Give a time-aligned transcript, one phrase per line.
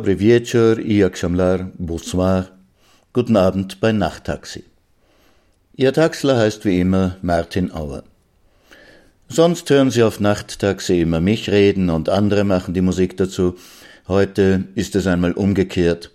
[0.00, 1.18] Dobry wieczór i jak
[1.78, 2.44] bonsoir.
[3.12, 4.62] Guten Abend bei Nachttaxi.
[5.76, 8.02] Ihr Taxler heißt wie immer Martin Auer.
[9.28, 13.56] Sonst hören Sie auf Nachttaxi immer mich reden und andere machen die Musik dazu.
[14.08, 16.10] Heute ist es einmal umgekehrt.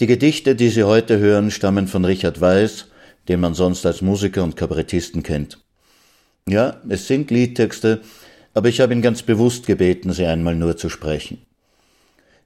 [0.00, 2.86] Die Gedichte, die Sie heute hören, stammen von Richard Weiß,
[3.28, 5.58] den man sonst als Musiker und Kabarettisten kennt.
[6.48, 8.00] Ja, es sind Liedtexte,
[8.54, 11.51] aber ich habe ihn ganz bewusst gebeten, sie einmal nur zu sprechen.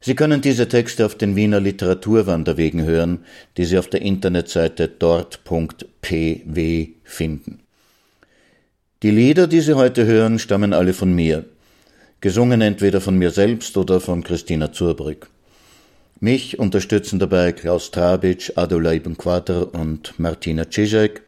[0.01, 3.25] Sie können diese Texte auf den Wiener Literaturwanderwegen hören,
[3.57, 7.61] die Sie auf der Internetseite dort.pw finden.
[9.03, 11.45] Die Lieder, die Sie heute hören, stammen alle von mir,
[12.21, 15.29] gesungen entweder von mir selbst oder von Christina Zurbrück.
[16.19, 21.23] Mich unterstützen dabei Klaus Trabitsch, Adula Ibn Quater und Martina Cizek.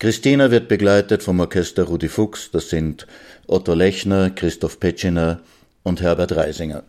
[0.00, 3.06] Christina wird begleitet vom Orchester Rudi Fuchs, das sind
[3.46, 5.40] Otto Lechner, Christoph Petschiner
[5.84, 6.82] und Herbert Reisinger.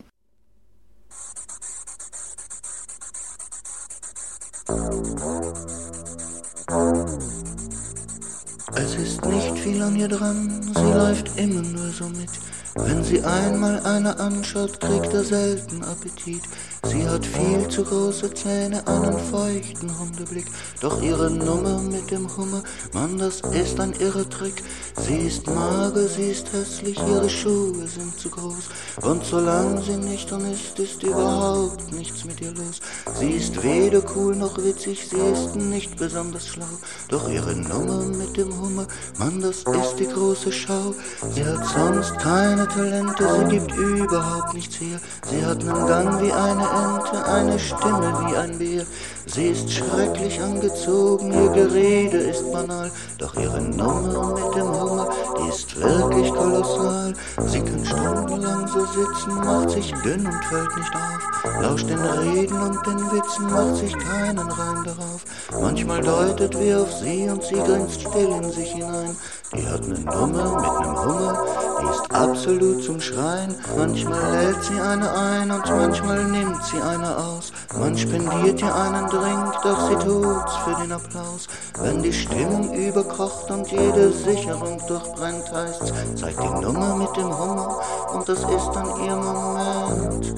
[8.75, 12.29] Es ist nicht viel an ihr dran, sie läuft immer nur so mit.
[12.75, 16.41] Wenn sie einmal einer anschaut, kriegt er selten Appetit.
[16.85, 20.47] Sie hat viel zu große Zähne, einen feuchten Hundeblick.
[20.81, 22.63] Doch ihre Nummer mit dem Hummer,
[22.93, 24.63] Mann, das ist ein irrer Trick.
[25.05, 28.69] Sie ist mager, sie ist hässlich, ihre Schuhe sind zu groß.
[29.01, 32.79] Und solange sie nicht nüchtern ist, ist überhaupt nichts mit ihr los.
[33.19, 36.65] Sie ist weder cool noch witzig, sie ist nicht besonders schlau.
[37.09, 40.93] Doch ihre Nummer mit dem Hummer, Mann, das ist die große Schau.
[41.33, 44.99] Sie hat sonst keine Talente, sie gibt überhaupt nichts her.
[45.29, 48.85] Sie hat einen Gang wie eine Ente, eine Stimme wie ein Bär.
[49.25, 55.49] Sie ist schrecklich angezogen, ihr Gerede ist banal, doch ihre Nummer mit dem Hummer, die
[55.49, 57.13] ist wirklich kolossal.
[57.45, 62.61] Sie kann stundenlang so sitzen, macht sich dünn und fällt nicht auf, lauscht den Reden
[62.61, 65.23] und den Witzen, macht sich keinen Reim darauf.
[65.61, 69.15] Manchmal deutet wie auf sie und sie grinst still in sich hinein.
[69.55, 73.55] Die hat ne Nummer mit nem die ist absolut zum Schreien.
[73.77, 77.51] Manchmal lädt sie eine ein und manchmal nimmt sie eine aus.
[77.77, 81.47] Man spendiert ihr einen Drink, doch sie tut's für den Applaus.
[81.79, 87.79] Wenn die Stimmung überkocht und jede Sicherung durchbrennt, heißt's, zeigt die Nummer mit dem Hummer
[88.13, 90.33] und das ist dann ihr Moment.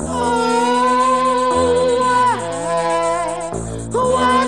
[3.96, 4.45] woher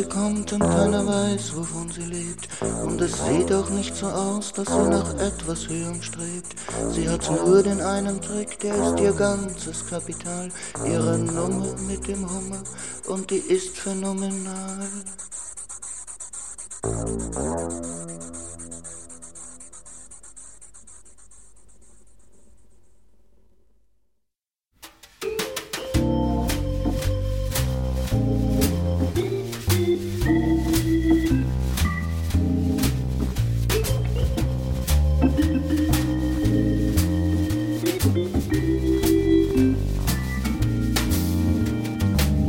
[0.00, 2.48] sie kommt und keiner weiß, wovon sie lebt.
[2.84, 6.54] Und es sieht auch nicht so aus, dass sie nach etwas Höherem strebt.
[6.92, 10.48] Sie hat nur den einen Trick, der ist ihr ganzes Kapital.
[10.86, 12.62] Ihre Nummer mit dem Hummer
[13.08, 14.88] und die ist phänomenal.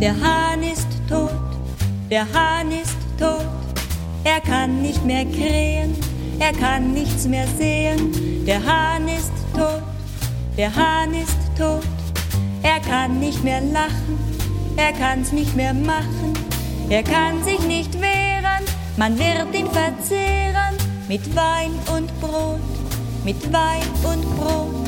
[0.02, 1.30] Der Hahn ist tot,
[2.10, 3.46] der Hahn ist tot.
[4.24, 5.96] Er kann nicht mehr krähen,
[6.40, 8.12] er kann nichts mehr sehen.
[8.48, 9.84] Der Hahn ist tot,
[10.58, 11.86] der Hahn ist tot.
[12.64, 14.18] Er kann nicht mehr lachen,
[14.76, 16.34] er kann's nicht mehr machen.
[16.90, 18.66] Er kann sich nicht wehren,
[18.98, 20.78] man wird ihn verzehren
[21.08, 22.60] mit Wein und Brot,
[23.24, 24.81] mit Wein und Brot.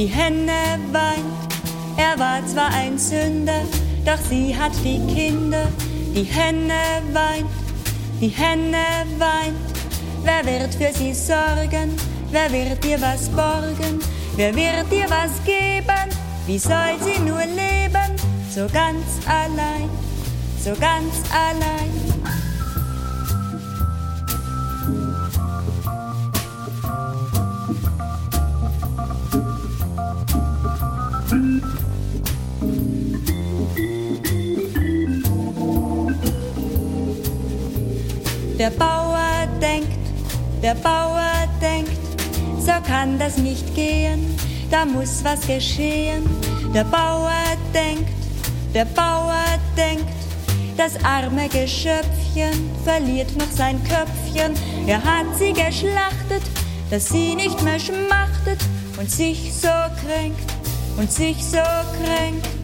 [0.00, 1.52] Die Henne weint.
[1.98, 3.60] Er war zwar ein Sünder,
[4.06, 5.68] doch sie hat die Kinder.
[6.14, 7.50] Die Henne weint,
[8.18, 9.68] die Henne weint.
[10.24, 11.94] Wer wird für sie sorgen?
[12.30, 14.00] Wer wird ihr was borgen?
[14.36, 16.08] Wer wird ihr was geben?
[16.46, 18.10] Wie soll sie nur leben?
[18.54, 19.90] So ganz allein,
[20.64, 21.89] so ganz allein.
[38.60, 39.88] Der Bauer denkt,
[40.62, 41.96] der Bauer denkt,
[42.58, 44.36] so kann das nicht gehen,
[44.70, 46.28] da muss was geschehen.
[46.74, 48.12] Der Bauer denkt,
[48.74, 49.46] der Bauer
[49.78, 50.12] denkt,
[50.76, 54.52] das arme Geschöpfchen verliert noch sein Köpfchen.
[54.86, 56.42] Er hat sie geschlachtet,
[56.90, 58.60] dass sie nicht mehr schmachtet
[58.98, 59.68] und sich so
[60.04, 60.52] kränkt
[60.98, 61.56] und sich so
[62.04, 62.60] kränkt.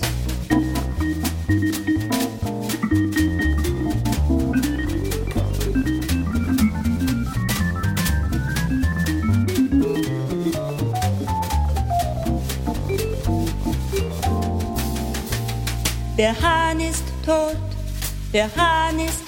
[16.18, 17.58] Der Hahn ist tot,
[18.32, 19.25] der Hahn ist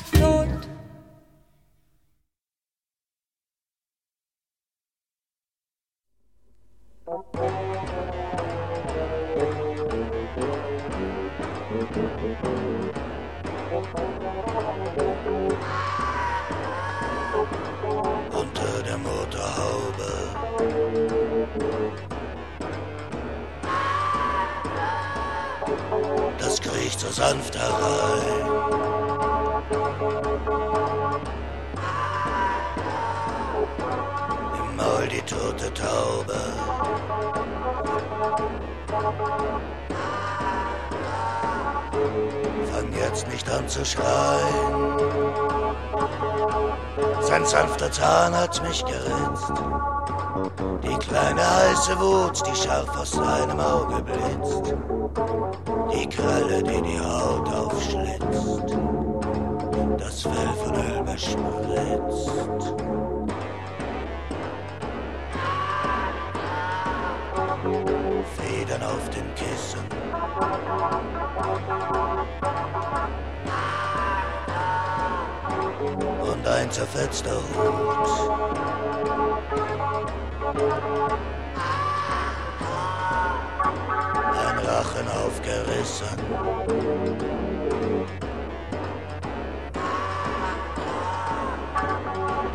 [85.39, 86.19] Aufgerissen.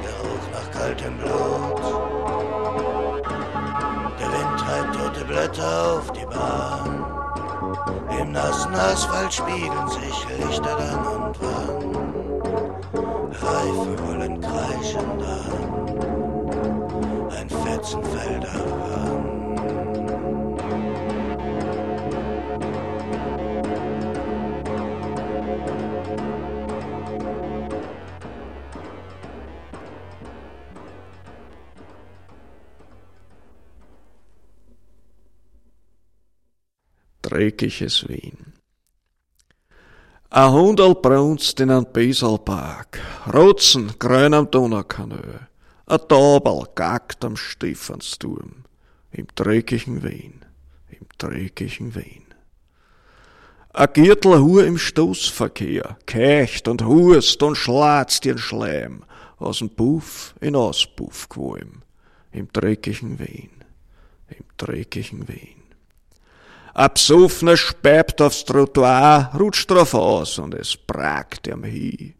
[0.02, 1.82] Geruch nach kaltem Blut.
[4.20, 7.06] Der Wind treibt tote Blätter auf die Bahn.
[8.20, 11.96] Im nassen Asphalt spiegeln sich Lichter dann und wann.
[13.32, 15.52] Reifen rollen kreischend an.
[17.32, 18.44] Ein Fetzen fällt.
[37.34, 38.54] Dreckiges Wien.
[40.30, 43.00] A Hundel brunst in ein Beselpark,
[43.34, 45.40] Rotzen grün am Donaukanö,
[45.86, 48.66] a Tabel gackt am Stephansturm,
[49.12, 50.46] im dreckigen Wien,
[50.90, 52.25] im dreckigen Wien.
[53.74, 59.04] A Gürtel Hu im Stoßverkehr, keicht und hust und schlatzt ihren Schleim,
[59.40, 61.82] aus'm Puff in Auspuff qualm,
[62.32, 63.50] im dreckigen Wien,
[64.30, 65.62] im dreckigen Wien.
[66.75, 72.15] A Psoffner speibt aufs Trottoir, rutscht drauf aus und es pragt ihm hi.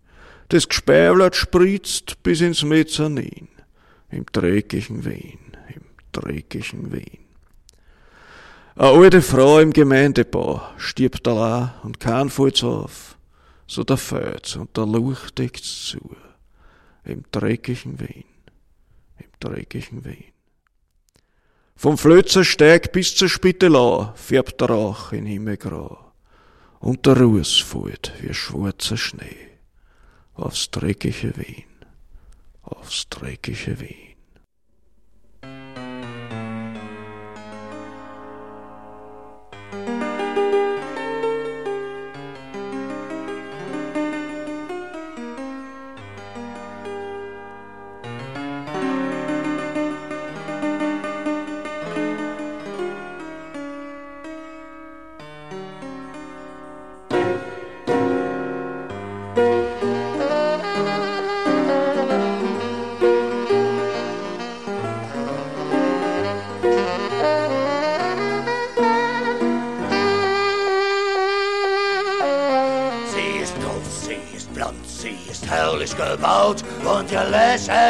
[0.50, 3.48] Das Gespeiblet spritzt bis ins Mezzanin,
[4.12, 5.39] im dreckigen Wien,
[5.74, 5.81] im
[6.12, 7.25] dreckigen Wien.
[8.75, 13.17] Eine alte Frau im Gemeindebau stirbt allein und kein fällt's auf.
[13.65, 16.15] So der fällt's und der Luch deckt's zu.
[17.05, 18.25] Im dreckigen Wien,
[19.17, 20.33] im dreckigen Wien.
[21.75, 26.12] Vom Flözersteig bis zur Spittelau färbt der Rauch in Himmelgrau.
[26.80, 29.53] Und der Ruß fällt wie schwarzer Schnee
[30.34, 31.65] aufs dreckige Wien,
[32.63, 34.12] aufs dreckige Wien.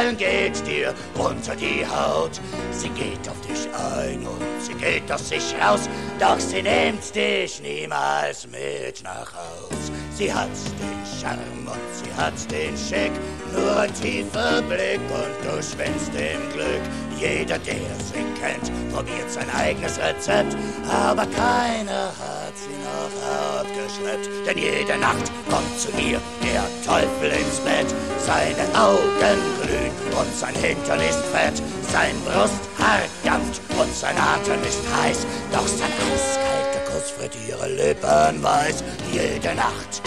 [0.03, 2.41] Lächeln geht dir unter die Haut.
[2.71, 5.87] Sie geht auf dich ein und sie geht aus sich raus,
[6.19, 9.91] doch sie nimmt dich niemals mit nach Haus.
[10.15, 13.11] Sie hat den Charme und sie hat den Schick,
[13.53, 16.83] nur ein tiefer Blick und du schwindst im Glück.
[17.19, 20.55] Jeder, der sie kennt, probiert sein eigenes Rezept,
[20.89, 24.29] aber keiner hat sie noch abgeschleppt.
[24.45, 27.87] Denn jede Nacht kommt zu ihr der Teufel ins Bett.
[28.19, 31.61] Seine Augen glühen und sein Hintern ist fett.
[31.91, 35.25] Sein Brusthaar dampft und sein Atem ist heiß.
[35.51, 38.83] Doch sein eiskalter Kuss friert ihre Lippen weiß.
[39.11, 40.01] Jede Nacht.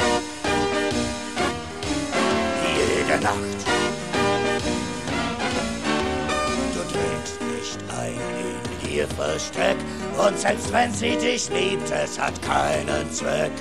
[2.76, 3.56] Jede Nacht.
[8.96, 9.76] ihr Versteck.
[10.18, 13.52] Und selbst wenn sie dich liebt, es hat keinen Zweck.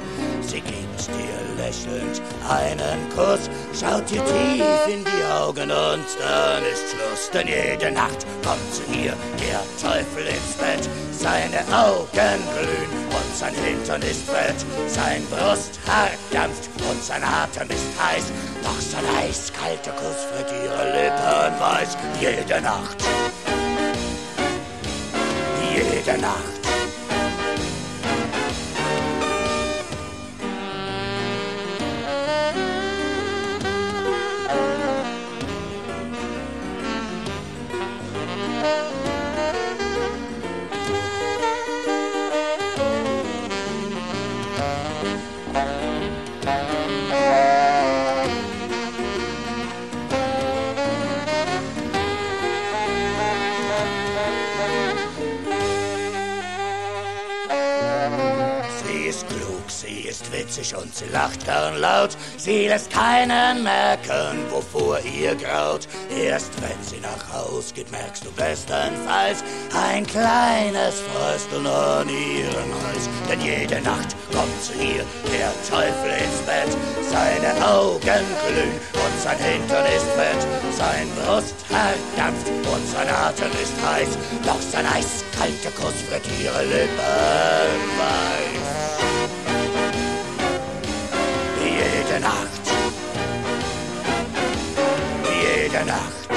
[0.47, 6.91] Sie gibt dir lächelnd einen Kuss, schaut dir tief in die Augen und dann ist
[6.91, 7.29] Schluss.
[7.33, 10.87] Denn jede Nacht kommt zu ihr der Teufel ins Bett.
[11.11, 14.55] Seine Augen glühen und sein Hintern ist fett.
[14.87, 18.25] Sein Brusthaar dampft und sein Atem ist heiß.
[18.63, 21.97] Doch sein eiskalter Kuss wird ihre Lippen weiß.
[22.21, 23.03] Jede Nacht
[25.75, 26.54] jede Nacht.
[60.55, 62.15] Witzig und sie lacht gern laut.
[62.37, 65.87] Sie lässt keinen merken, wovor ihr graut.
[66.09, 69.43] Erst wenn sie nach Haus geht, merkst du bestenfalls
[69.73, 73.09] ein kleines Frösteln an ihrem Hals.
[73.29, 76.77] Denn jede Nacht kommt zu ihr der Teufel ins Bett.
[77.09, 80.41] Seine Augen glühen und sein Hintern ist fett.
[80.77, 84.17] Sein Brusthaar dampft und sein Atem ist heiß.
[84.45, 88.64] Doch sein eiskalter Kuss wird ihre Lippen weiß.
[95.75, 96.29] Jede Nacht.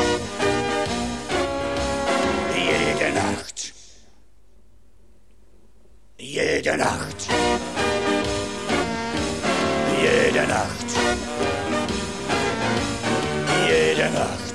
[2.56, 3.72] Jede Nacht.
[6.18, 7.28] Jede Nacht.
[10.02, 10.90] Jede Nacht.
[13.68, 14.47] Jede Nacht.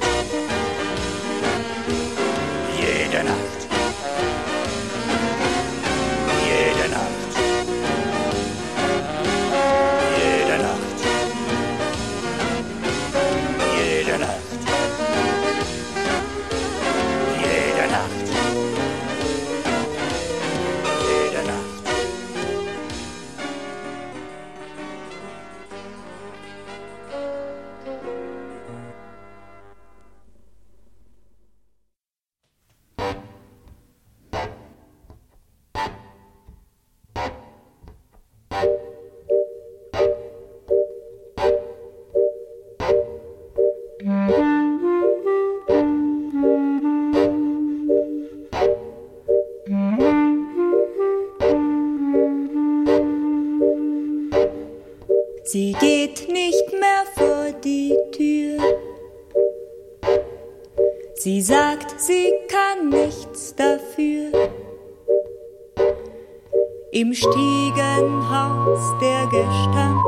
[67.03, 70.05] Im Stiegenhaus der Gestank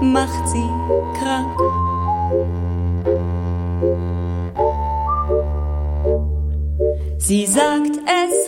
[0.00, 0.66] macht sie
[1.18, 1.58] krank.
[7.18, 8.47] Sie sagt, es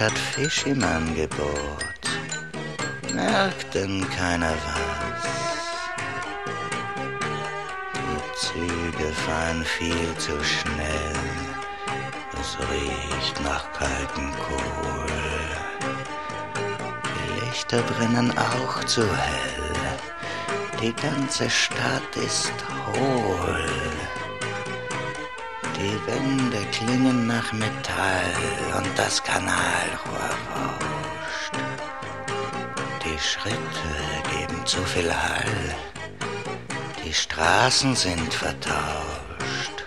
[0.00, 2.02] hat Fisch im Angebot,
[3.12, 5.28] merkt denn keiner was.
[7.94, 11.16] Die Züge fahren viel zu schnell,
[12.40, 15.06] es riecht nach kaltem Kohl.
[17.04, 19.98] Die Lichter brennen auch zu hell.
[20.80, 22.54] Die ganze Stadt ist
[22.86, 23.89] hohl.
[26.10, 28.32] Die Wände klingen nach Metall
[28.76, 31.52] und das Kanalrohr rauscht.
[33.04, 33.56] Die Schritte
[34.30, 35.76] geben zu viel Hall.
[37.04, 39.84] Die Straßen sind vertauscht.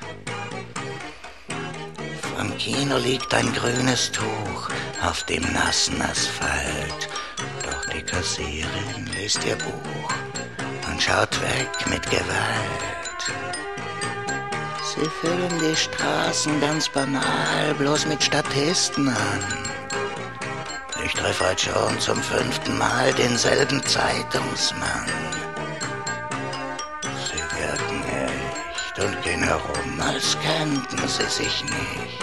[2.37, 4.69] Vom Kino liegt ein grünes Tuch
[5.01, 7.09] auf dem nassen Asphalt.
[7.63, 10.13] Doch die Kassierin liest ihr Buch
[10.89, 12.83] und schaut weg mit Gewalt.
[14.95, 19.43] Sie füllen die Straßen ganz banal, bloß mit Statisten an.
[21.03, 25.07] Ich treffe heute schon zum fünften Mal denselben Zeitungsmann.
[27.01, 32.19] Sie wirken echt und gehen herum, als kennten sie sich nicht.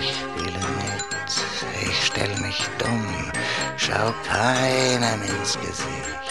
[0.00, 3.30] Ich spiele mit, ich stell mich dumm,
[3.76, 6.25] schau keinem ins Gesicht.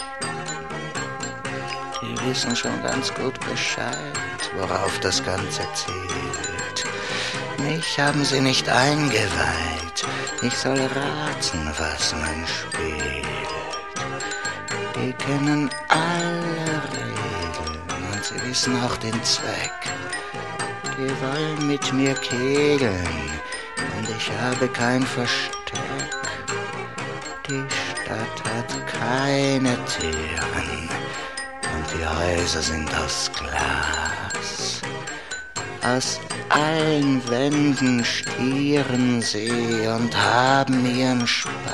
[2.26, 6.86] Wissen schon ganz gut Bescheid, worauf das Ganze zielt.
[7.60, 10.06] Mich haben sie nicht eingeweiht,
[10.42, 13.26] ich soll raten, was man spielt.
[14.96, 19.80] Die kennen alle Regeln und sie wissen auch den Zweck.
[20.98, 23.30] Die wollen mit mir kegeln
[23.98, 25.54] und ich habe kein Versteck.
[27.48, 30.85] Die Stadt hat keine Türen
[32.08, 34.82] Häuser sind aus Glas.
[35.84, 41.65] Aus allen Wänden stieren sie und haben ihren Spaß.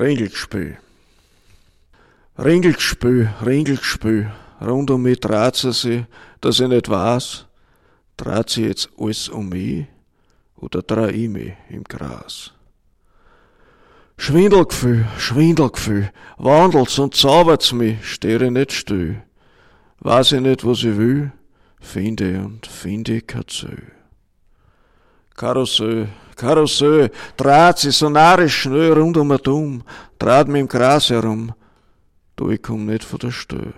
[0.00, 0.78] Ringelgespül.
[2.38, 4.32] Ringelgespül, Ringelgespül.
[4.62, 6.04] Rund um mich dreht sie sich,
[6.40, 7.44] dass ich nicht weiß,
[8.16, 9.86] dreht sie jetzt alles um mich
[10.56, 12.52] oder dreh ich mich im Gras.
[14.16, 19.22] Schwindelgefühl, Schwindelgefühl, wandelt's und zaubert's mich, stehe ich nicht still.
[19.98, 21.30] Weiß ich nicht, was ich will,
[21.78, 23.92] finde und finde kein Ziel.
[25.36, 26.08] Karussell,
[26.40, 29.82] Karussell, dreht sich so narrisch schnell rund um und um,
[30.18, 31.52] dreht mich im Gras herum,
[32.34, 33.74] du, ich komm nicht von der Stelle.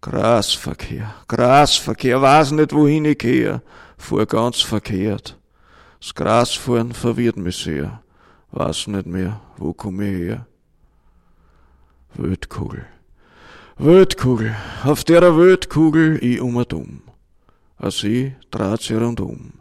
[0.00, 3.62] Grasverkehr, Grasverkehr, weiß nicht, wohin ich gehe,
[3.96, 5.36] fuhr ganz verkehrt.
[6.00, 8.00] Das Grasfahren verwirrt mich sehr,
[8.52, 10.46] weiß nicht mehr, wo komm ich her.
[12.14, 12.86] Wildkugel,
[13.76, 14.54] Wildkugel,
[14.84, 17.02] auf der Wildkugel ich um und um.
[17.76, 19.57] A sie dreht sie rundum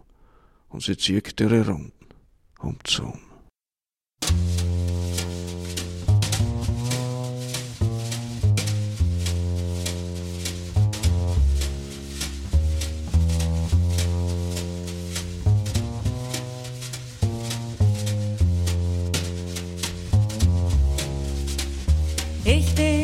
[0.78, 1.92] und sie zieht ihre Runden
[2.60, 3.20] um zum.
[22.46, 22.97] Ich bin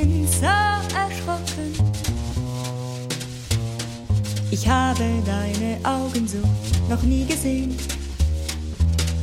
[4.64, 6.38] Ich habe deine Augen so
[6.90, 7.76] noch nie gesehen.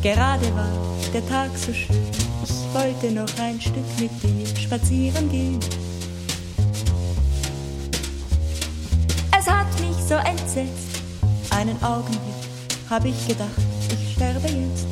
[0.02, 0.70] Gerade war
[1.14, 1.96] der Tag so schön.
[2.44, 5.58] Ich wollte noch ein Stück mit dir spazieren gehen.
[9.38, 11.00] Es hat mich so entsetzt.
[11.48, 12.20] Einen Augenblick
[12.90, 13.48] habe ich gedacht,
[13.94, 14.86] ich sterbe jetzt.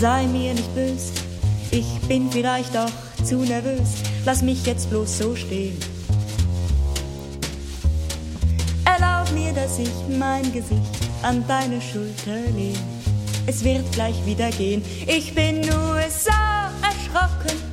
[0.00, 1.12] Sei mir nicht böse,
[1.70, 2.90] ich bin vielleicht auch
[3.24, 3.90] zu nervös.
[4.24, 5.76] Lass mich jetzt bloß so stehen.
[9.64, 10.82] Dass ich mein Gesicht
[11.22, 12.76] an deine Schulter lehne.
[13.46, 14.84] Es wird gleich wieder gehen.
[15.06, 16.30] Ich bin nur so
[16.82, 17.63] erschrocken.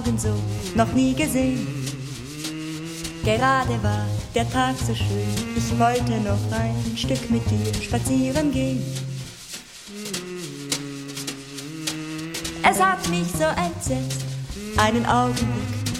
[0.00, 0.34] Augen so
[0.74, 1.66] noch nie gesehen.
[3.22, 5.28] Gerade war der Tag so schön.
[5.56, 8.82] Ich wollte noch ein Stück mit dir spazieren gehen.
[12.62, 14.24] Es hat mich so entsetzt.
[14.78, 15.48] Einen Augenblick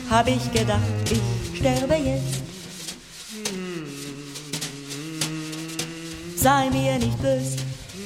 [0.08, 2.40] habe ich gedacht, ich sterbe jetzt.
[6.36, 7.56] sei mir nicht bös.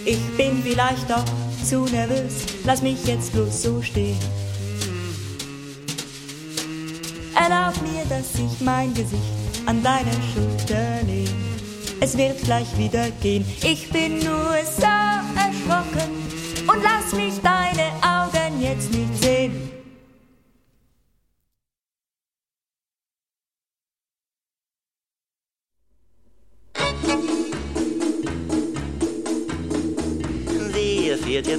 [0.04, 1.24] Ich bin vielleicht doch
[1.64, 2.46] zu nervös.
[2.64, 4.18] Lass mich jetzt bloß so stehen.
[8.34, 9.22] Dass ich mein Gesicht
[9.66, 11.28] an deine Schulter lehne.
[12.00, 13.44] Es wird gleich wieder gehen.
[13.62, 14.93] Ich bin nur so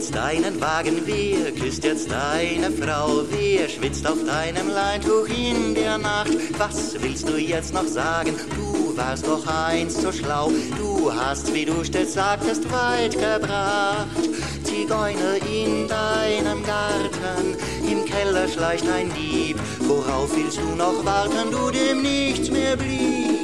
[0.06, 1.02] jetzt deinen Wagen?
[1.06, 3.24] Wer küsst jetzt deine Frau?
[3.30, 6.32] Wer schwitzt auf deinem Leintuch in der Nacht?
[6.60, 8.36] Was willst du jetzt noch sagen?
[8.56, 10.52] Du warst doch einst so schlau.
[10.78, 14.30] Du hast, wie du stets sagtest, weit gebracht.
[14.64, 17.58] Zigeuner in deinem Garten,
[17.90, 19.58] im Keller schleicht ein Dieb.
[19.80, 23.35] Worauf willst du noch warten, du dem nichts mehr blieb?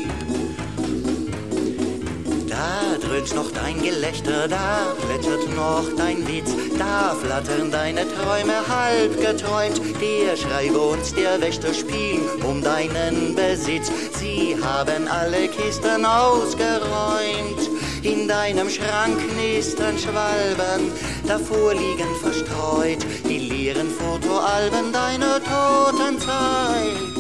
[2.62, 9.20] Da dröhnt noch dein Gelächter, da plätschert noch dein Witz, da flattern deine Träume halb
[9.20, 9.82] geträumt.
[10.00, 13.92] Der Schreiber und der Wächter spielen um deinen Besitz.
[14.20, 17.62] Sie haben alle Kisten ausgeräumt.
[18.04, 20.92] In deinem Schrank nisten Schwalben,
[21.28, 27.11] davor liegen verstreut die leeren Fotoalben deiner toten Zeit.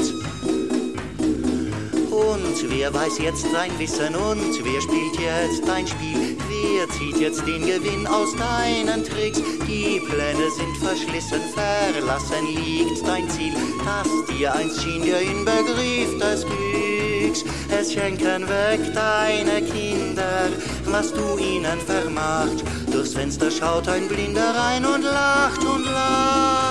[2.29, 6.37] Und wer weiß jetzt dein Wissen und wer spielt jetzt dein Spiel?
[6.49, 9.41] Wer zieht jetzt den Gewinn aus deinen Tricks?
[9.67, 13.53] Die Pläne sind verschlissen, verlassen liegt dein Ziel,
[13.83, 17.43] das dir einst schien der Inbegriff des Glücks.
[17.69, 20.49] Es schenken weg deine Kinder,
[20.85, 22.63] was du ihnen vermacht.
[22.91, 26.70] Durchs Fenster schaut ein Blinder rein und lacht und lacht.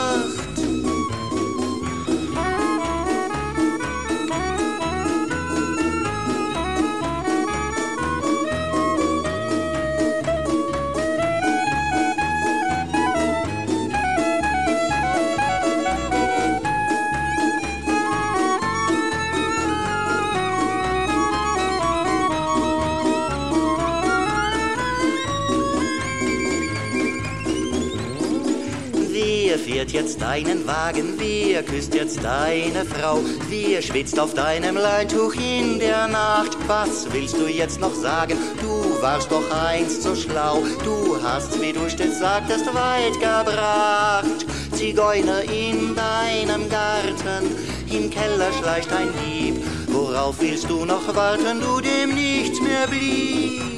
[30.20, 31.14] Deinen Wagen?
[31.16, 33.20] Wer küsst jetzt deine Frau?
[33.48, 36.56] Wer schwitzt auf deinem Leintuch in der Nacht?
[36.66, 38.36] Was willst du jetzt noch sagen?
[38.60, 40.62] Du warst doch einst so schlau.
[40.84, 44.46] Du hast, wie du stets sagtest, weit gebracht.
[44.72, 47.56] Zigeuner in deinem Garten,
[47.90, 49.64] im Keller schleicht ein Dieb.
[49.88, 53.69] Worauf willst du noch warten, du dem nichts mehr blieb?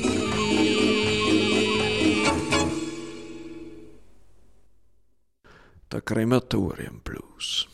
[6.12, 7.68] Krematorium-Blues.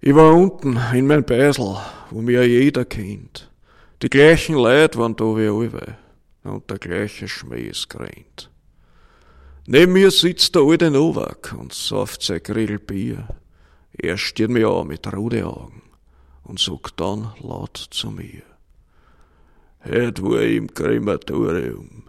[0.00, 1.76] Ich war unten in mein Beisel,
[2.10, 3.50] wo mir jeder kennt.
[4.00, 5.98] Die gleichen Leute waren da wie alle
[6.44, 8.50] und der gleiche Schmäh grennt.
[9.66, 13.28] Neben mir sitzt der alte Novak und sauft sein Grill Bier.
[13.92, 15.82] Er stiert mir an mit roten Augen
[16.44, 18.44] und sagt dann laut zu mir.
[19.84, 22.04] Heut war ich im Krematorium.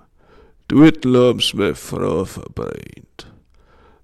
[0.70, 3.31] Dort haben's meine Frau verbrennt.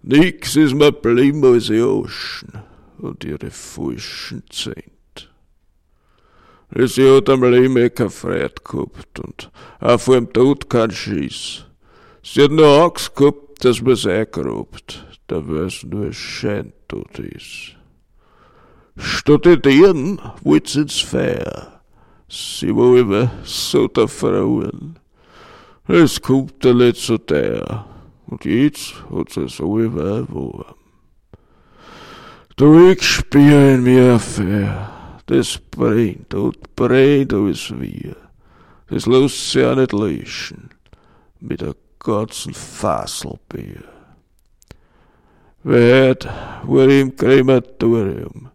[0.09, 2.53] Nix ist mir blieben als die Oschen
[2.97, 5.29] und ihre falschen Zent.
[6.73, 11.65] Sie hat am Leben keine Freude gehabt und auch vor dem Tod keinen Schiss.
[12.23, 17.75] Sie hat nur Angst gehabt, dass man's eingrabt, da weil's nur ein Scheintod ist.
[18.95, 21.81] Studieren wollt sie ins Feuer.
[22.29, 24.99] Sie war immer so der Frauen.
[25.85, 27.96] Es kommt der letzte Tag.
[28.43, 30.65] Jetzt hat so warm.
[32.57, 35.21] Du, ich spür in mir Feuer.
[35.27, 38.15] Das brennt und brennt alles wir.
[38.89, 40.69] Das lässt sich auch nicht löschen.
[41.39, 43.83] Mit der ganzen Fasselbier.
[45.63, 46.27] Wer hat,
[46.63, 48.49] war im Krematorium.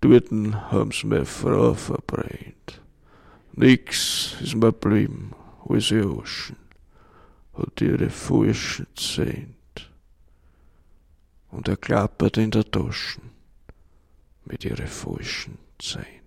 [0.00, 0.30] Dort
[0.70, 2.80] haben's meine Frau verbrennt.
[3.54, 5.32] Nix ist mir blieben,
[5.68, 6.69] als die Oschen
[7.60, 9.90] hat ihre falschen Zent.
[11.50, 13.30] Und er klappert in der Taschen
[14.44, 16.19] mit ihren falschen Zent.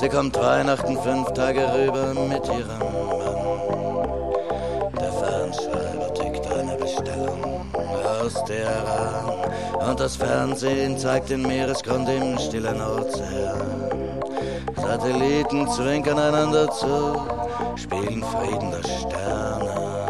[0.00, 4.08] Sie kommt Weihnachten fünf Tage rüber mit ihrem Mann.
[4.98, 7.70] Der Fernschreiber tickt eine Bestellung
[8.22, 9.50] aus Teheran.
[9.86, 13.90] Und das Fernsehen zeigt den Meeresgrund im stillen Ozean.
[14.76, 17.20] Satelliten zwinkern einander zu,
[17.76, 20.08] spielen Frieden der Sterne.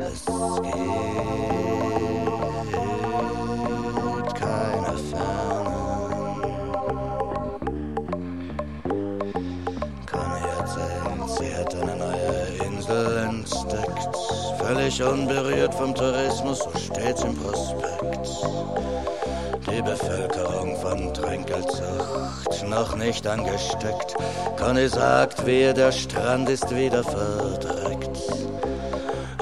[0.00, 1.55] Es gibt
[14.86, 18.28] völlig unberührt vom Tourismus, so steht's im Prospekt.
[19.68, 24.14] Die Bevölkerung von Tränkelzucht noch nicht angesteckt.
[24.56, 28.16] Conny sagt, wer der Strand ist wieder verdreckt.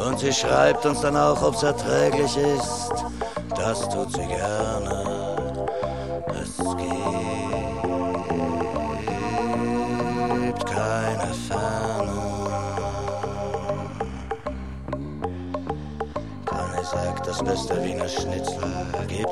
[0.07, 2.93] Und sie schreibt uns dann auch, ob's erträglich ist.
[3.55, 5.04] Das tut sie gerne.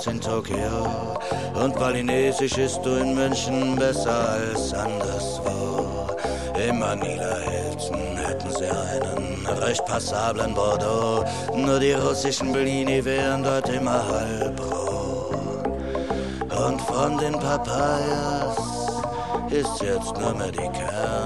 [0.02, 1.16] Gibt's in Tokio.
[1.54, 6.08] Und Balinesisch isst du in München besser als anderswo.
[6.56, 11.24] In Manila Hilton hätten sie einen recht passablen Bordeaux.
[11.54, 15.30] Nur die russischen Blini wären dort immer halb roh.
[16.66, 18.56] Und von den Papayas
[19.50, 21.21] ist jetzt nur mehr die Kerne.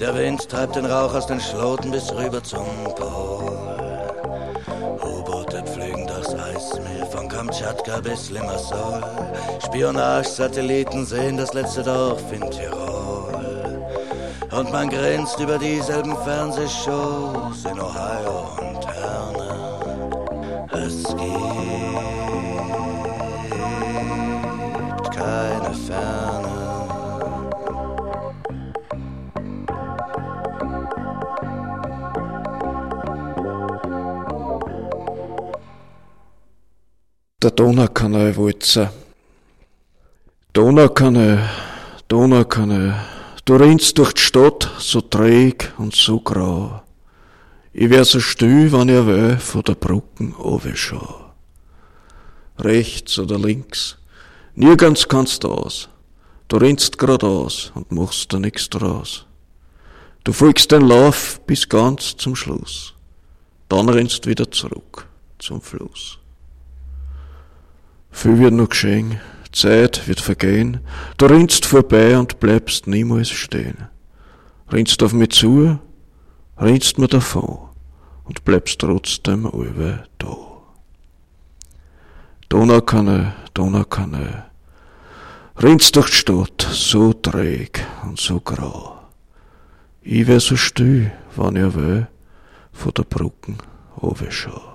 [0.00, 2.64] Der Wind treibt den Rauch aus den Schloten bis rüber zum
[2.96, 3.52] Pol.
[5.04, 9.02] U-Boote pflügen durchs Eismeer von Kamtschatka bis Limassol.
[9.62, 13.84] Spionage-Satelliten sehen das letzte Dorf in Tirol.
[14.50, 18.19] Und man grinst über dieselben Fernsehshows in Ohio
[37.42, 38.92] Der Donaukanal Walzer.
[40.52, 41.48] Donaukanal,
[42.06, 43.00] Donaukanal,
[43.46, 46.82] du rennst durch die Stadt so träg und so grau.
[47.72, 50.34] Ich wär so still, wenn ich will, von der Brücken
[50.74, 51.32] schau.
[52.58, 53.96] Rechts oder links,
[54.54, 55.88] nirgends kannst du aus.
[56.48, 59.24] Du rennst geradeaus und machst da nix draus.
[60.24, 62.92] Du folgst den Lauf bis ganz zum Schluss.
[63.70, 65.06] Dann rennst wieder zurück
[65.38, 66.19] zum Fluss.
[68.10, 69.20] Viel wird noch geschehen,
[69.52, 70.80] Zeit wird vergehen,
[71.16, 73.88] du rennst vorbei und bleibst niemals stehen.
[74.68, 75.78] Rennst auf mich zu,
[76.58, 77.70] rennst mir davon
[78.24, 80.36] und bleibst trotzdem alle da.
[82.48, 84.46] Donaukanne, Donaukanne,
[85.56, 88.98] rennst durch die Stadt, so träg und so grau.
[90.02, 92.08] Ich wär so still, wann ich will,
[92.72, 93.58] von der Brücken
[94.30, 94.69] schau.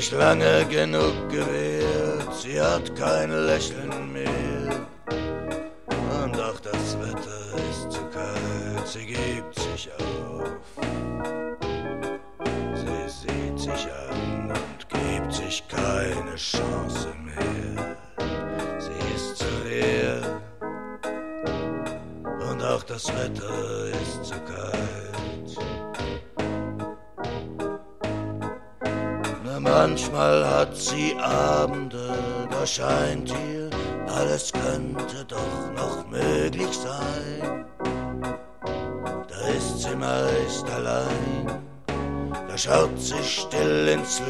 [0.00, 2.34] Sich lange genug gewehrt.
[2.34, 4.59] Sie hat kein Lächeln mehr.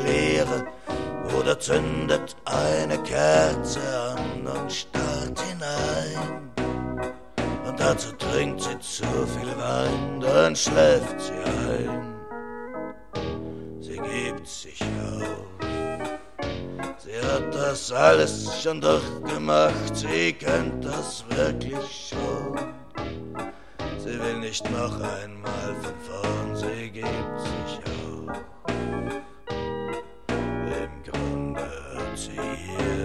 [0.04, 0.66] Leere
[1.38, 3.80] oder zündet eine Kerze
[4.16, 6.50] an und starrt hinein.
[7.80, 12.14] dazu trinkt sie zu viel Wein, dann schläft sie ein.
[13.80, 15.68] Sie gibt sich auf.
[16.98, 22.74] Sie hat das alles schon durchgemacht, sie kennt das wirklich schon.
[23.98, 25.94] Sie will nicht noch einmal von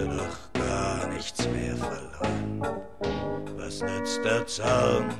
[0.06, 2.62] hier doch gar nichts mehr verloren.
[3.56, 5.14] Was nützt der Zaun?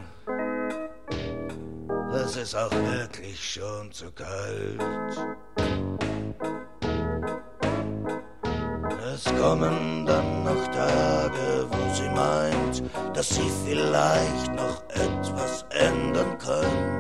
[2.13, 4.81] Das ist auch wirklich schon zu kalt.
[9.15, 12.83] Es kommen dann noch Tage, wo sie meint,
[13.15, 16.96] dass sie vielleicht noch etwas ändern könnte.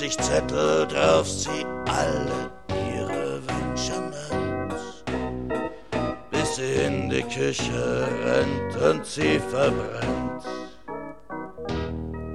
[0.00, 4.74] 20 Zettel drauf, sie alle ihre Wünsche nennt,
[6.30, 10.42] bis sie in die Küche rennt und sie verbrennt.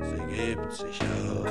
[0.03, 1.49] Sie gibt sich auf.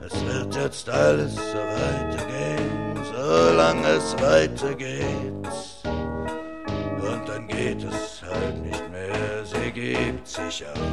[0.00, 5.46] Es wird jetzt alles so weitergehen, solange es weitergeht.
[5.84, 10.91] Und dann geht es halt nicht mehr, sie gibt sich auf.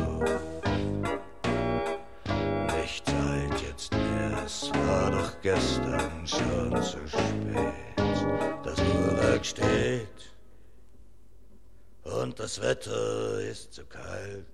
[12.70, 14.46] Wetter ist zu kalt.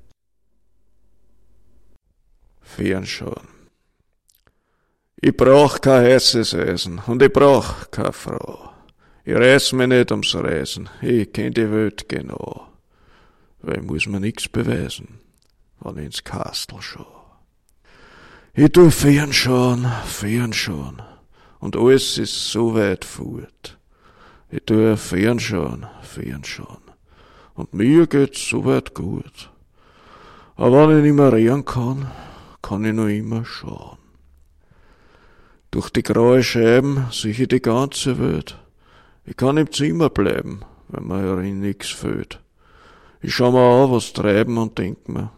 [2.61, 3.47] Vieren schon.
[5.19, 8.71] Ich brauch kein heißes Essen und ich brauch keine Frau.
[9.25, 12.69] Ich reiß mich nicht ums Reisen, ich kenn die Welt genau.
[13.59, 15.19] Weil muss mir nix beweisen,
[15.79, 17.13] wann ich ins Kastel schau.
[18.53, 21.01] Ich tu fern schon, fern schon,
[21.59, 23.77] und alles ist so weit fort.
[24.49, 26.84] Ich tu fern schon, fern schon,
[27.55, 29.49] und mir geht's so weit gut.
[30.55, 32.11] Aber wenn ich nicht mehr reden kann,
[32.61, 33.97] kann ich noch immer schauen.
[35.71, 38.57] Durch die graue Scheiben sehe ich die ganze Welt.
[39.25, 42.39] Ich kann im Zimmer bleiben, wenn mir herin nix fehlt.
[43.21, 45.31] Ich schau mir an, was treiben und denk mir,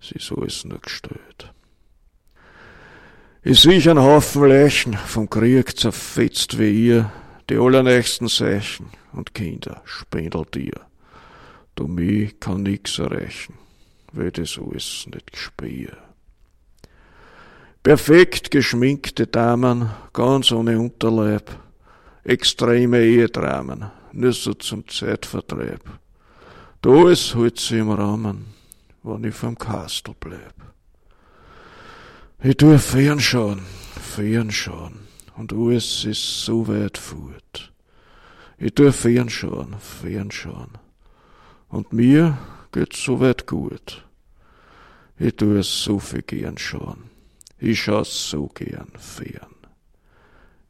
[0.00, 1.52] sie ist alles nur gestellt.
[3.42, 7.12] Ich sehe einen Haufen Leichen vom Krieg zerfetzt wie ihr,
[7.50, 10.80] die allernächsten Seichen und Kinder, Spendeltier.
[11.74, 13.54] Du mich kann nix erreichen,
[14.12, 15.96] weil das alles nicht gespielt.
[17.82, 21.50] Perfekt geschminkte Damen, ganz ohne Unterleib,
[22.22, 25.82] extreme Ehedramen, nur so zum Zeitvertreib.
[26.80, 28.46] Da alles hält sie im Rahmen,
[29.02, 30.54] wenn ich vom Kastel bleib.
[32.42, 33.62] Ich tu fern schauen,
[34.00, 35.00] fern schauen,
[35.36, 37.72] und alles ist so weit fort.
[38.58, 40.70] Ich tu fern schauen, fern schauen,
[41.72, 42.38] und mir
[42.70, 44.04] geht's so weit gut.
[45.18, 47.10] Ich tu es so viel gern schauen.
[47.58, 49.56] Ich schau so gern fern.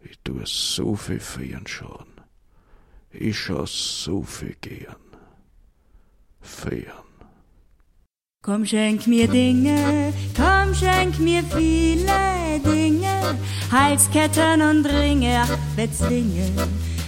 [0.05, 2.13] Ich tu es so viel fern schauen.
[3.11, 5.05] Ich schau so viel gern
[6.41, 7.07] fern.
[8.45, 13.39] Komm, schenk mir Dinge, komm, schenk mir viele Dinge,
[13.71, 16.51] Halsketten und Ringe, ach, Betzdinge,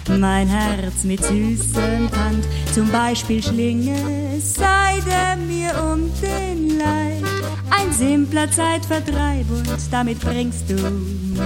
[0.09, 3.95] mein Herz mit süßem Tand, zum Beispiel Schlinge,
[4.39, 7.23] Seide mir um den Leib,
[7.69, 10.75] ein simpler Zeitvertreib und damit bringst du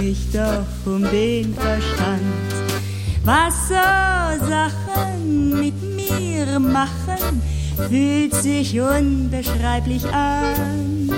[0.00, 2.20] mich doch um den Verstand.
[3.24, 7.42] Was so Sachen mit mir machen,
[7.88, 11.08] fühlt sich unbeschreiblich an.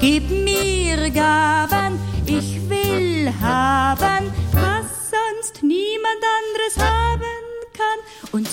[0.00, 2.51] Gib mir Gaben, ich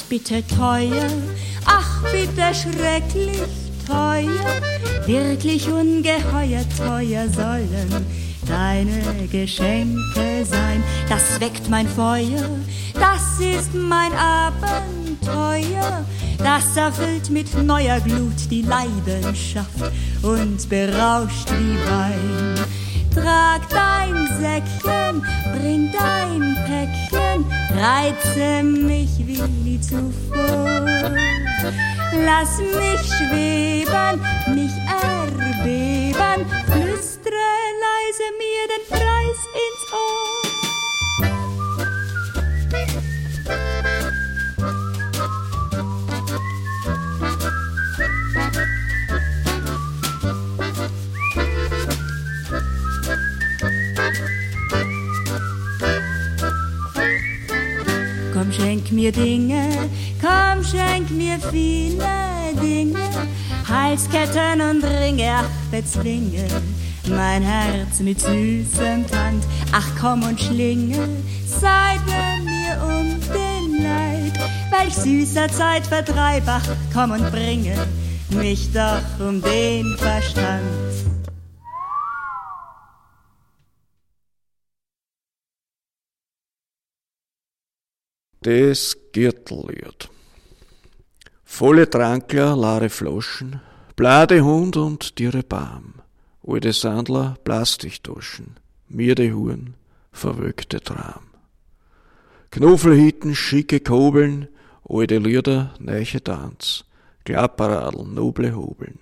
[0.09, 1.09] bitte teuer,
[1.65, 3.37] ach bitte schrecklich
[3.87, 8.05] teuer, wirklich ungeheuer teuer sollen
[8.47, 10.83] deine Geschenke sein.
[11.07, 12.49] Das weckt mein Feuer,
[12.93, 16.05] das ist mein Abenteuer.
[16.39, 19.91] Das erfüllt mit neuer Glut die Leidenschaft
[20.23, 22.78] und berauscht wie Wein.
[23.13, 25.21] Trag dein Säckchen,
[25.57, 27.45] bring dein Päckchen,
[27.75, 31.11] reize mich wie zuvor.
[32.25, 34.21] Lass mich schweben,
[34.53, 37.49] mich erbeben, flüstere
[37.83, 40.38] leise mir den Preis ins Ohr.
[58.89, 59.69] Schenk mir Dinge,
[60.19, 62.99] komm, schenk mir viele Dinge,
[63.67, 66.47] Halsketten und Ringe, ach, bezwinge
[67.07, 69.43] mein Herz mit süßem Tand.
[69.71, 71.07] Ach, komm und schlinge
[71.45, 74.39] Seide mir um den Leib,
[74.71, 77.75] welch süßer Zeit vertreib, ach, komm und bringe
[78.29, 81.08] mich doch um den Verstand.
[88.41, 90.09] Das Gürtellied.
[91.43, 93.59] Volle Trankler, leere Flaschen,
[93.97, 95.95] blade Hund und Tiere Baum,
[96.47, 98.55] alte Sandler, Plastiktaschen,
[98.87, 99.73] mierde Huren,
[100.13, 101.25] verwögte Traum.
[102.51, 104.47] Knuffelhitten, schicke Kobeln,
[104.87, 106.85] alte Lieder, neiche Tanz,
[107.25, 108.99] Klapperadl, noble Hobeln,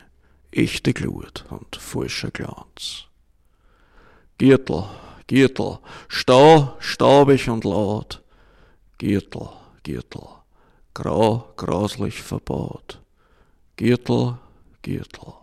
[0.52, 3.04] echte Glut und falscher Glanz.
[4.40, 4.86] Gürtel,
[5.28, 5.78] Gürtel,
[6.08, 8.24] stau, staubig und laut,
[9.00, 9.50] Gürtel,
[9.84, 10.28] Gürtel,
[10.96, 13.00] grau, grauslich verbaut.
[13.76, 14.38] Gürtel,
[14.82, 15.34] Gürtel,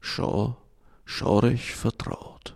[0.00, 0.56] schau,
[1.04, 2.54] schaurig vertraut.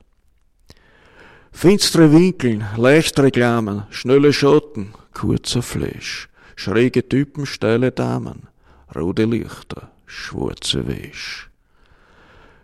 [1.53, 8.49] Finstere Winkeln, leichtere Klammern, schnelle Schotten, kurzer Flash, schräge Typen, steile Damen,
[8.95, 11.51] rote Lichter, schwarze Wäsch.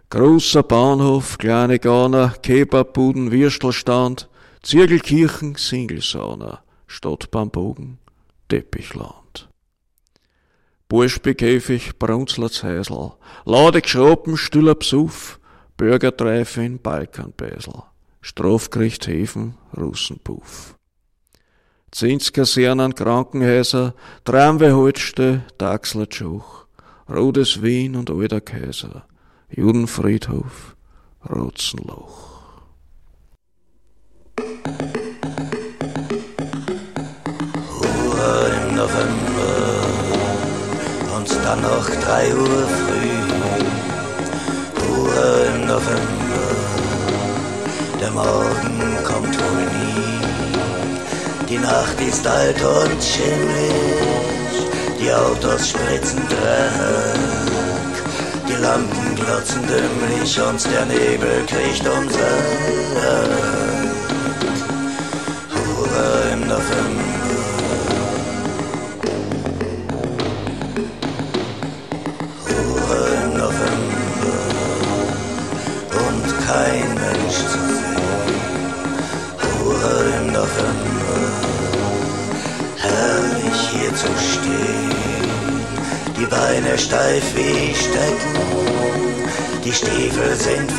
[0.08, 4.28] Großer Bahnhof, kleine Gauner, Kebabbuden, Würstelstand,
[4.62, 6.62] Zirkelkirchen, Singlesauna,
[6.94, 7.98] Stadt beim Bogen,
[8.48, 9.48] Teppichland.
[10.88, 13.14] Burschbekäfig, Brunzlerts Häusl,
[13.44, 15.40] laude Geschroppen, stiller Psuff,
[15.76, 17.82] Bürgertreife in Balkanbäsel,
[18.20, 20.76] Strafgericht Häfen, Russenpuff.
[21.90, 26.66] Zinskasernen, Krankenhäuser, Tramweholste, Dachslertschuch,
[27.10, 29.04] Rotes Wien und Alter Kaiser,
[29.50, 30.76] Judenfriedhof,
[31.28, 32.34] Rotzenloch.
[41.44, 43.18] Dann noch drei Uhr früh.
[44.80, 46.46] Ruhe im November,
[48.00, 50.20] der Morgen kommt wohl nie.
[51.48, 53.74] Die Nacht ist alt und schimmlig,
[54.98, 57.94] die Autos spritzen Dreck.
[58.48, 62.22] Die Lampen glotzen dümmlich und der Nebel kriegt ums Eck.
[65.54, 66.93] Ruhe im November.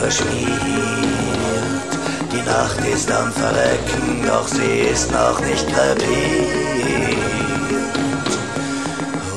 [0.05, 0.61] Verschmiert.
[2.31, 6.05] Die Nacht ist am Verrecken, doch sie ist noch nicht krepiert.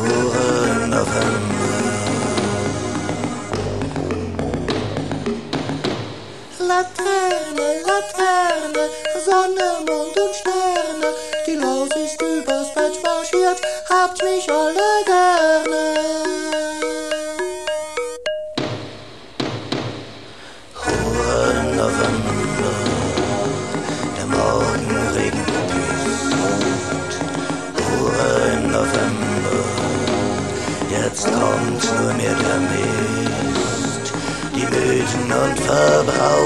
[0.04, 1.68] Im November.
[6.58, 8.84] Laterne, Laterne,
[9.24, 11.14] Sonne, Mond und Sterne.
[11.46, 13.58] Die Laus ist übers Bett marschiert,
[13.88, 14.38] habt mich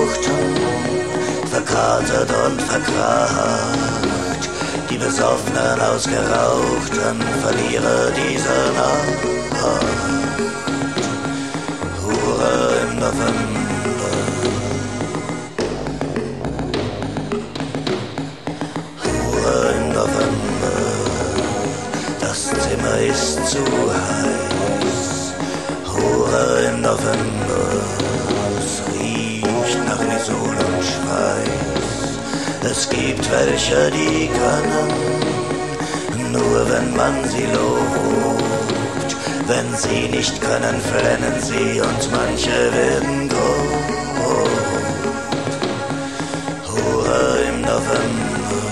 [0.02, 0.56] Verbrauchten,
[1.50, 4.48] verkatert und verkracht.
[4.90, 9.22] Die Besoffenen ausgerauchten Verlierer dieser Nacht.
[12.02, 14.12] Ruhe im November.
[19.04, 20.76] Ruhe im November.
[22.20, 23.81] Das Zimmer ist zu
[32.82, 34.88] Es gibt welche, die können,
[36.32, 39.16] nur wenn man sie lobt.
[39.46, 44.48] Wenn sie nicht können, flennen sie und manche werden grob.
[46.72, 47.20] Ruhe
[47.50, 48.62] im November.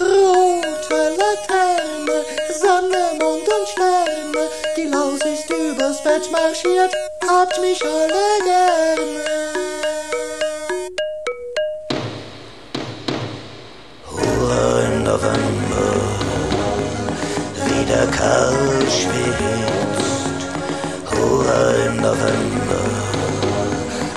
[0.00, 2.18] Rote Laterne,
[2.60, 4.42] Sonne, Mond und Sterne.
[4.76, 6.92] Die Laus ist übers Bett marschiert,
[7.38, 9.24] habt mich alle gerne.
[14.10, 15.88] Ruhe im November,
[17.66, 20.40] wie der Karl schwitzt.
[21.12, 22.84] Ruhe im November,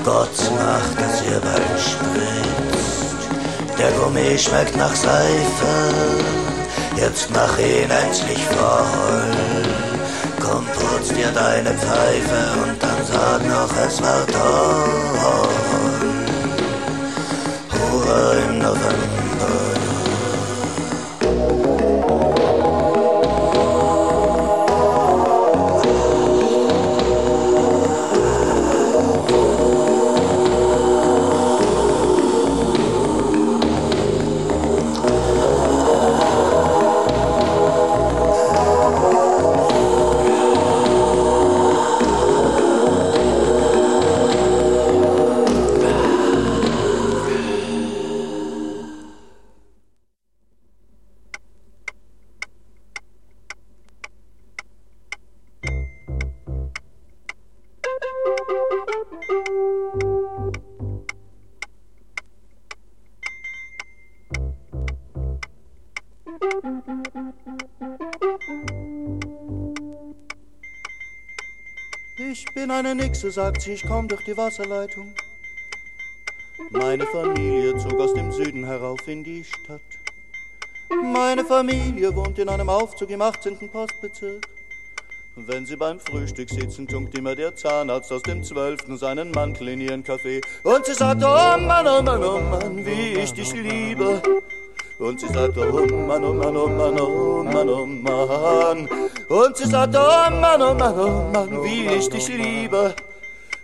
[0.06, 3.22] Gott macht, dass ihr bald spritzt.
[3.78, 5.74] Der Gummi schmeckt nach Seife,
[6.96, 9.59] jetzt mach ihn endlich voll.
[11.00, 14.90] Putz dir deine Pfeife und dann sag noch, es war toll.
[17.72, 19.19] Hurra im November.
[72.32, 75.16] Ich bin eine Nixe, sagt sie, ich komm durch die Wasserleitung.
[76.72, 79.82] Meine Familie zog aus dem Süden herauf in die Stadt.
[81.02, 83.58] Meine Familie wohnt in einem Aufzug im 18.
[83.72, 84.46] Postbezirk.
[85.36, 89.82] Wenn sie beim Frühstück sitzen, tunkt immer der Zahnarzt aus dem Zwölften seinen Mantel in
[89.82, 90.42] ihren Kaffee.
[90.64, 94.22] Und sie sagt, oh Mann, oh Mann, oh Mann, wie ich dich liebe.
[95.00, 98.90] Und sie sagt, oh Mann, oh Mann, oh Mann, oh Mann, oh Mann.
[99.30, 102.94] Und sie sagt, oh Mann, oh Mann, oh Mann, wie ich dich liebe.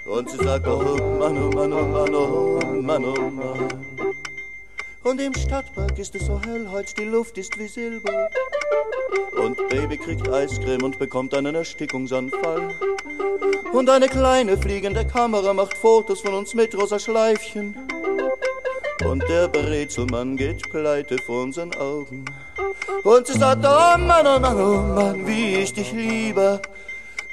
[0.05, 3.67] Und sie sagt, oh Mann, oh Mann, oh Mann, oh Mann, oh Mann.
[5.03, 8.29] Und im Stadtpark ist es so hell, heut die Luft ist wie Silber.
[9.37, 12.73] Und Baby kriegt Eiscreme und bekommt einen Erstickungsanfall.
[13.73, 17.75] Und eine kleine fliegende Kamera macht Fotos von uns mit rosa Schleifchen.
[19.15, 22.25] Und der Brezelmann geht pleite vor unseren Augen.
[23.05, 26.61] Und sie sagt, oh Mann, oh Mann, oh Mann, wie ich dich liebe.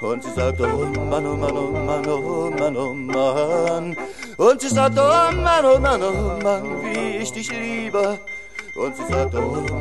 [0.00, 3.96] Und sie sagt, oh Mann, oh Mann, oh Mann, oh Mann, oh Mann.
[4.36, 8.16] Und sie sagt, oh Mann, oh Mann, oh Mann, wie ich dich liebe.
[8.76, 9.40] Und sie sagt, oh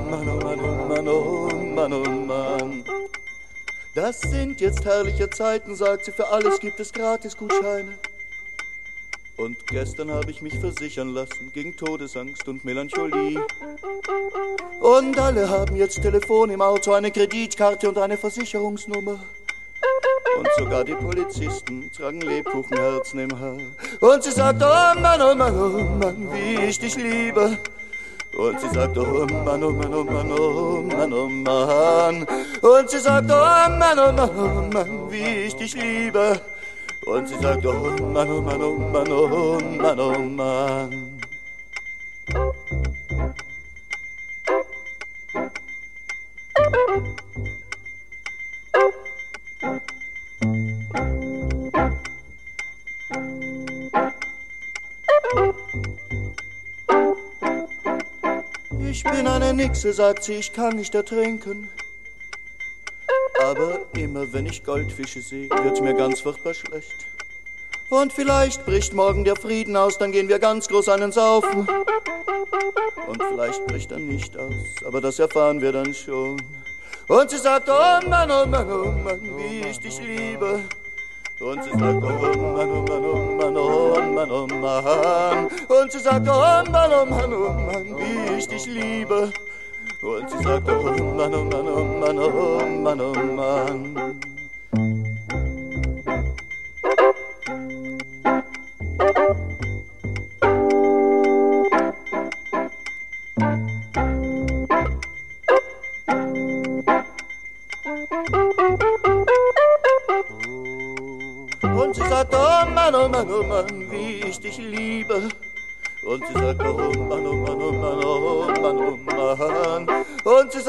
[0.09, 2.83] Mann, oh Mann, oh Mann, oh Mann, oh Mann.
[3.93, 7.93] Das sind jetzt herrliche Zeiten, sagt sie, für alles gibt es Gratisgutscheine.
[9.41, 13.43] Und gestern habe ich mich versichern lassen gegen Todesangst und Melancholie.
[14.79, 19.19] Und alle haben jetzt Telefon im Auto, eine Kreditkarte und eine Versicherungsnummer.
[20.37, 23.57] Und sogar die Polizisten tragen Lebkuchenherzen im Haar.
[23.99, 27.57] Und sie sagt, oh Mann, oh Mann, oh Mann, wie ich dich liebe.
[28.37, 32.27] Und sie sagt, oh Mann, oh Mann, oh Mann, oh Mann, oh Mann.
[32.61, 36.39] Und sie sagt, oh Mann, oh Mann, oh Mann, wie ich dich liebe.
[37.05, 41.19] Und sie sagt, oh Mann, oh Mann, oh Mann, oh Mann, oh Mann.
[58.89, 61.69] Ich bin eine Nixe, sagt sie, ich kann nicht ertrinken.
[63.41, 67.07] Aber immer wenn ich Goldfische sehe, wird mir ganz furchtbar schlecht.
[67.89, 71.67] Und vielleicht bricht morgen der Frieden aus, dann gehen wir ganz groß einen saufen.
[73.07, 76.41] Und vielleicht bricht er nicht aus, aber das erfahren wir dann schon.
[77.07, 80.61] Und sie sagt, oh Mann, oh Mann, oh Mann, wie ich dich liebe.
[81.41, 85.47] Und sie sagt, oh Mann, oh Mann, oh Mann, oh Mann, oh Mann.
[85.67, 89.33] Und sie sagt, oh Mann, oh Mann, oh Mann, wie ich dich liebe.
[90.01, 90.81] Und sie sagt, oh
[91.15, 94.30] Mann, oh Mann, oh Mann, oh Mann, oh Mann.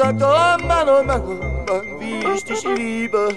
[0.03, 3.29] Sagt, oh Mann, oh Mann, oh Mann, wie ich dich liebe.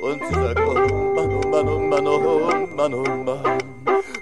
[0.00, 3.58] Und sie sagt, oh Mann, oh Mann, oh Mann, oh Mann, oh Mann.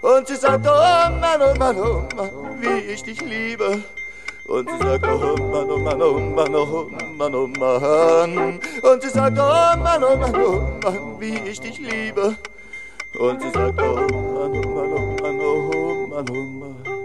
[0.00, 3.82] Und sie sagt, oh Mann, oh Mann, oh Mann, wie ich dich liebe.
[4.46, 8.60] Und sie sagt, oh Mann, oh Mann, oh Mann, oh Mann, oh Mann.
[8.82, 12.36] Und sie sagt, oh Mann, oh Mann, oh Mann, wie ich dich liebe.
[13.18, 16.95] Und sie sagt, oh Mann, oh Mann, oh Mann, oh Mann, oh Mann.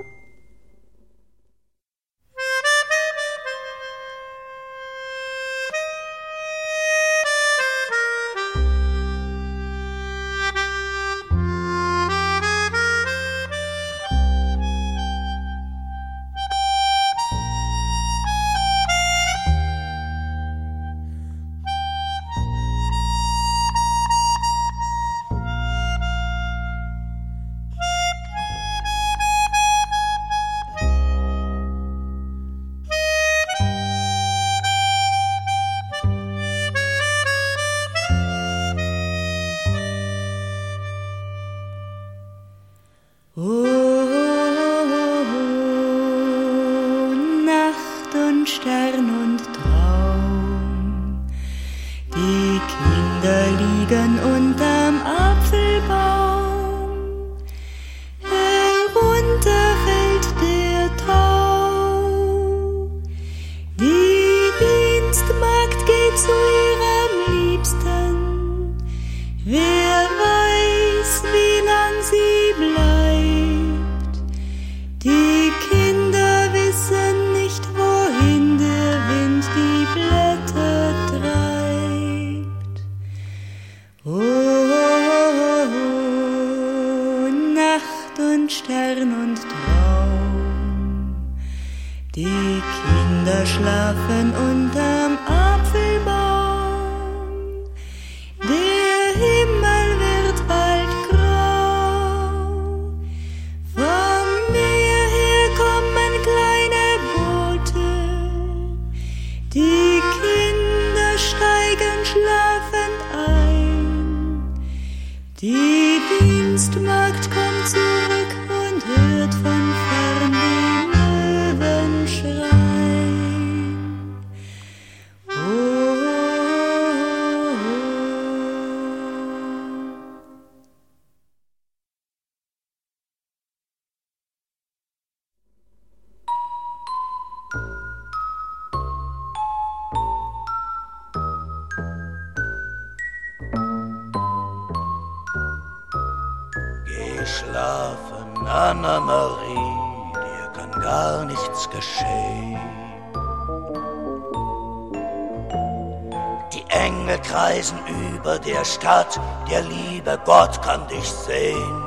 [158.91, 161.81] Stadt, der liebe Gott kann dich sehen.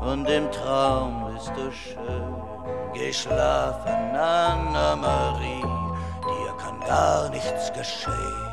[0.00, 2.34] Und im Traum bist du schön,
[2.94, 5.62] geh schlafen, Anna-Marie,
[6.30, 8.50] dir kann gar nichts geschehen.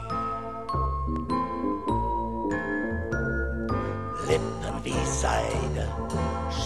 [4.28, 5.88] Lippen wie Seide,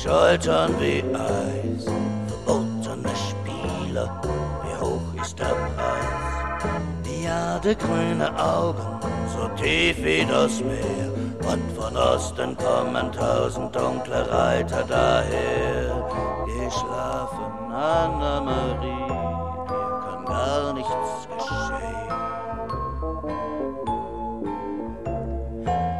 [0.01, 1.85] Schultern wie Eis,
[2.27, 4.09] verbotene Spiele,
[4.63, 6.25] wie hoch ist der Preis?
[7.05, 9.04] Die Erde grüne Augen,
[9.35, 11.09] so tief wie das Meer,
[11.51, 16.03] und von Osten kommen tausend dunkle Reiter daher.
[16.45, 19.07] Geh schlafen, Anna-Marie,
[19.67, 22.19] dir kann gar nichts geschehen.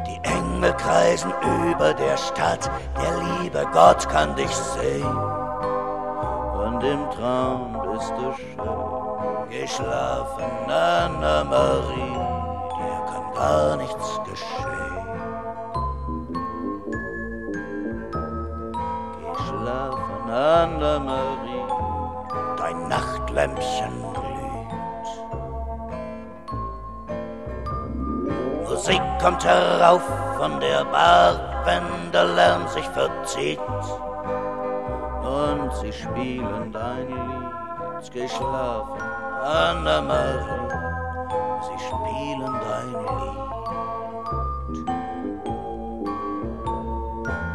[0.08, 1.34] Die Engel kreisen
[1.70, 5.18] über der Stadt, der liebe Gott kann dich sehen.
[6.66, 12.18] Und im Traum bist du schön, geh schlafen, Anna-Marie,
[13.36, 15.08] gar nichts geschehen.
[19.20, 21.66] Geh schlafen, Anna-Marie,
[22.58, 24.26] dein Nachtlämpchen glüht.
[28.70, 30.02] Musik kommt herauf
[30.38, 33.60] von der Bar, wenn der Lärm sich verzieht.
[35.22, 39.02] Und sie spielen dein Lied, geh schlafen,
[39.44, 40.85] Anna-Marie,
[41.66, 43.56] sie spielen dein Lied.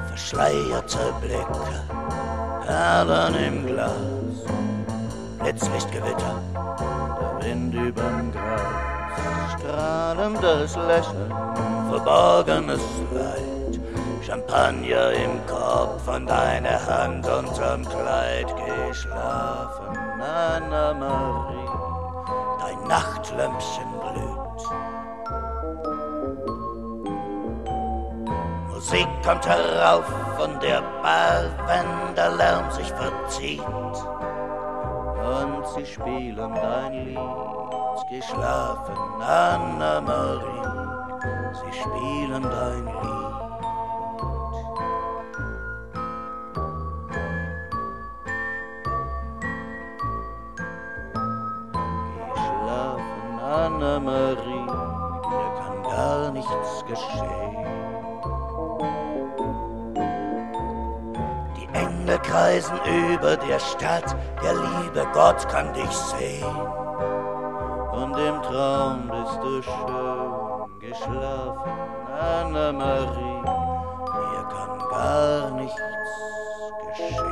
[0.08, 1.74] Verschleierte Blicke,
[2.66, 4.36] Perlen im Glas,
[5.38, 6.34] Blitzlichtgewitter,
[7.20, 11.32] der Wind überm Gras, strahlendes Lächeln,
[11.88, 12.82] verborgenes
[13.12, 13.80] Leid,
[14.22, 18.46] Champagner im Kopf und deine Hand unterm Kleid.
[18.56, 21.59] Geh schlafen, Anna-Marie,
[22.90, 24.62] dein Nachtlämpchen glüht.
[28.68, 30.04] Musik kommt herauf
[30.36, 33.62] von der Bar, wenn der Lärm sich verzieht
[35.20, 37.18] und sie spielen dein Lied.
[38.08, 40.62] Geh schlafen, Anna-Marie,
[41.52, 43.19] sie spielen dein Lied.
[53.80, 54.66] Schlafen, Anna-Marie,
[55.24, 57.56] dir kann gar nichts geschehen.
[61.56, 66.44] Die Engel kreisen über der Stadt, der liebe Gott kann dich sehen.
[67.92, 71.70] Und im Traum bist du schön geschlafen,
[72.18, 75.80] Anna-Marie, dir kann gar nichts
[76.86, 77.29] geschehen.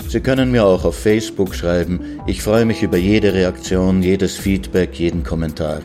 [0.09, 2.01] Sie können mir auch auf Facebook schreiben.
[2.27, 5.83] Ich freue mich über jede Reaktion, jedes Feedback, jeden Kommentar.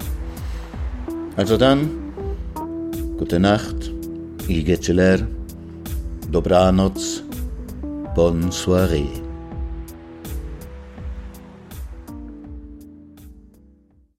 [1.36, 1.90] Also dann,
[3.18, 3.92] gute Nacht,
[4.48, 4.64] il
[6.32, 6.94] Dobranoc,
[8.16, 9.23] bonne.